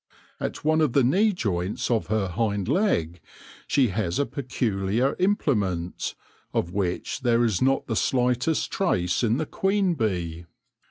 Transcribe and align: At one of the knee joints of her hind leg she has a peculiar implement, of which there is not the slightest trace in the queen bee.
At 0.39 0.65
one 0.65 0.81
of 0.81 0.93
the 0.93 1.03
knee 1.03 1.31
joints 1.31 1.91
of 1.91 2.07
her 2.07 2.29
hind 2.29 2.67
leg 2.67 3.21
she 3.67 3.89
has 3.89 4.17
a 4.17 4.25
peculiar 4.25 5.15
implement, 5.19 6.15
of 6.55 6.73
which 6.73 7.19
there 7.19 7.43
is 7.45 7.61
not 7.61 7.85
the 7.85 7.95
slightest 7.95 8.71
trace 8.71 9.21
in 9.23 9.37
the 9.37 9.45
queen 9.45 9.93
bee. 9.93 10.47